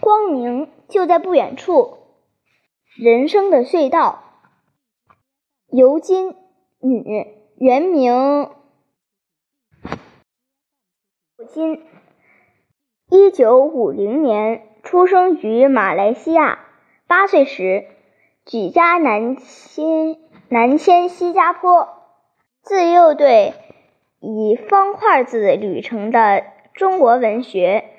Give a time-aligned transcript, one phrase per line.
[0.00, 1.98] 光明就在不远处。
[2.96, 4.24] 人生的隧道。
[5.72, 6.34] 尤金，
[6.80, 8.50] 女，原名
[11.48, 11.80] 金，
[13.08, 16.58] 一九五零年出生于马来西亚。
[17.06, 17.86] 八岁时，
[18.44, 20.16] 举家南迁
[20.48, 21.88] 南迁新加坡。
[22.62, 23.54] 自幼对
[24.18, 26.44] 以方块字旅成的
[26.74, 27.90] 中国文学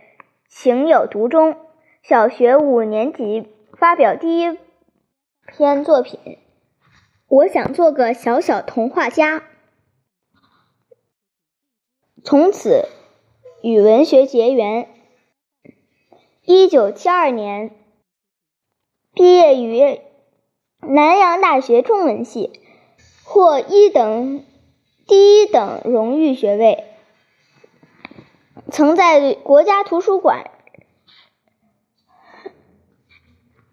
[0.49, 1.55] 情有独钟。
[2.03, 3.47] 小学五年级
[3.77, 4.57] 发表第一
[5.45, 6.39] 篇作品。
[7.27, 9.43] 我想做个小小童话家，
[12.23, 12.87] 从此
[13.61, 14.89] 与文学结缘。
[16.43, 17.71] 一九七二年
[19.13, 20.01] 毕业于
[20.79, 22.51] 南洋大学中文系，
[23.23, 24.43] 获一等
[25.05, 26.83] 第一等荣誉学位。
[28.71, 30.49] 曾在国家图书馆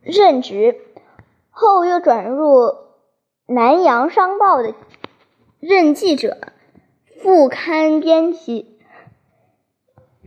[0.09, 0.81] 任职，
[1.51, 2.75] 后又转入。
[3.45, 4.75] 南洋商报的
[5.61, 6.39] 任记者、
[7.23, 8.79] 副刊编辑。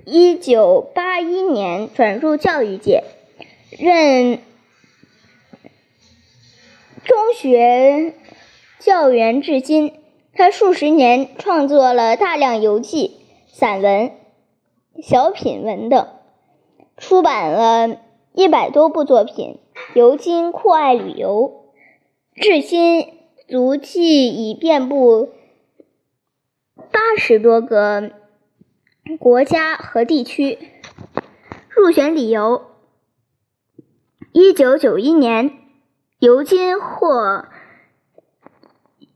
[0.06, 3.04] 一九八一年转入教育界，
[3.72, 4.40] 任
[7.04, 8.14] 中学
[8.78, 9.94] 教员至今。
[10.34, 14.12] 他数十年创作了大量游记、散文、
[15.02, 16.08] 小品文等，
[16.98, 17.98] 出版了
[18.34, 19.58] 一百多部作品。
[19.94, 21.66] 尤金酷爱旅游。
[22.36, 23.14] 至今，
[23.50, 25.34] 足迹已遍布
[26.76, 28.12] 八十多个
[29.20, 30.58] 国家和地区。
[31.70, 32.72] 入选理由：
[34.32, 35.58] 一九九一年，
[36.20, 37.46] 尤金获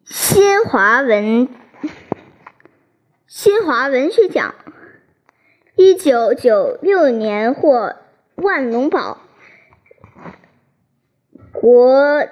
[0.03, 1.47] 新华文
[3.27, 4.55] 新华文学奖；
[5.77, 7.95] 一九九六年获
[8.35, 9.19] 万隆宝
[11.66, 12.27] 国。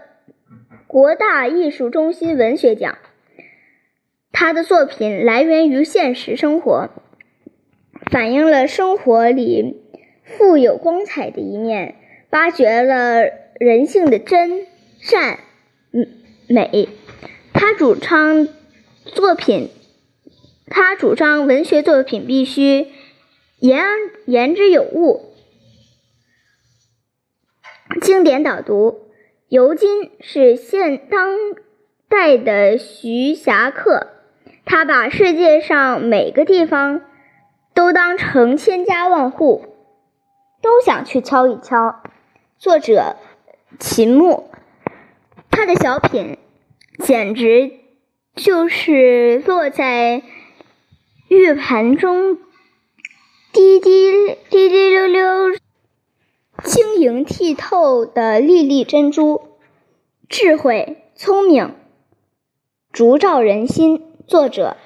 [0.86, 3.00] 国大艺术中心文学奖。
[4.32, 6.92] 他的作品来源于现实生活，
[8.12, 9.82] 反映了生活里
[10.24, 11.96] 富有光彩的一面，
[12.30, 13.24] 挖掘了
[13.60, 14.68] 人性的真
[15.00, 15.40] 善
[16.48, 16.90] 美。
[17.54, 18.48] 他主张
[19.04, 19.72] 作品，
[20.68, 22.86] 他主张文学作品必须
[23.58, 23.84] 言
[24.28, 25.34] 言之有物。
[28.00, 29.03] 经典导读。
[29.54, 31.38] 尤金是现当
[32.10, 34.08] 代的徐霞客，
[34.66, 37.02] 他把世界上每个地方
[37.76, 39.76] 都当成千家万户，
[40.60, 42.02] 都想去敲一敲。
[42.58, 43.16] 作者
[43.78, 44.50] 秦牧，
[45.52, 46.40] 他的小品
[46.98, 47.74] 简直
[48.34, 50.24] 就是落在
[51.28, 52.40] 玉盘中，
[53.52, 55.63] 滴滴滴滴溜溜。
[56.62, 59.58] 晶莹剔透的粒粒珍珠，
[60.30, 61.76] 智慧聪明，
[62.92, 64.10] 烛照人心。
[64.26, 64.78] 作者，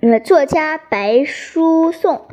[0.00, 2.26] 呃，作家白书颂。